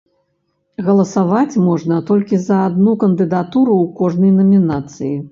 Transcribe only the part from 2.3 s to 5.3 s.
за адну кандыдатуру ў кожнай намінацыі.